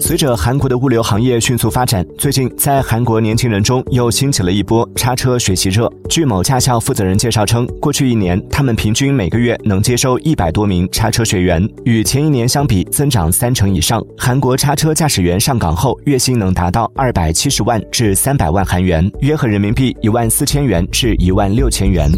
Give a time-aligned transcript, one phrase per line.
[0.00, 22.10] 随着韩国的物流行业迅速发展最近在韩国年轻人中又兴起了一波叉车学习热据某驾校负责人介绍称过去一年他们平均每个月能接收一百多名叉车学员与前一年相比增长三成以上韩国叉车驾驶员上岗后月薪能达到二百七十万至三百万韩元约合人民币一万四千元至一万六千元。